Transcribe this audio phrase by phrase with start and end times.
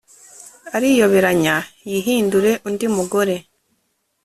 [0.75, 1.55] Ariyoberanya
[1.89, 3.35] yihindure undi mugore